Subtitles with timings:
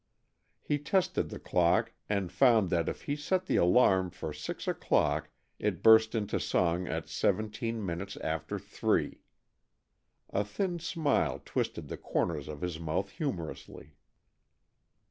[0.63, 5.29] He tested the clock and found that if he set the alarm for six o'clock
[5.59, 9.21] it burst into song at seventeen minutes after three.
[10.31, 13.93] A thin smile twisted the corners of his mouth humorously.